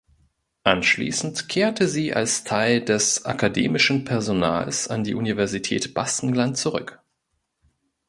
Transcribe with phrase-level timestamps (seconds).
[0.63, 7.03] Anschließend kehrte sie als Teil des akademischen Personals an die Universität Baskenland zurück.